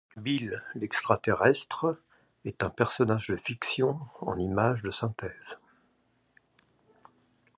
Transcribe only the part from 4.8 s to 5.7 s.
de synthèse.